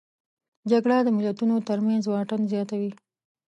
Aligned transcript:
جګړه 0.71 0.97
د 1.03 1.09
ملتونو 1.17 1.55
ترمنځ 1.67 2.03
واټن 2.07 2.41
زیاتوي 2.51 2.91